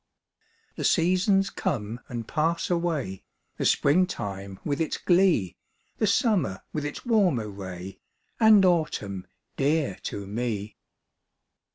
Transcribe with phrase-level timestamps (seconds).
[0.77, 3.23] The seasons come and pass away:
[3.57, 5.57] The spring time with its glee,
[5.99, 7.99] The summer with its warmer ray,
[8.39, 9.27] And autumn,
[9.57, 10.75] dear to me.